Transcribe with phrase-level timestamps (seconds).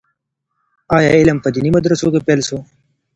[0.97, 2.57] آيا علم په ديني مدرسو کي پيل سو؟